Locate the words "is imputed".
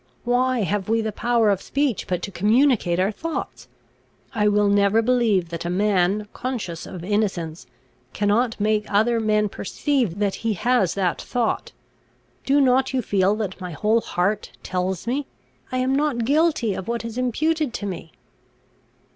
17.05-17.71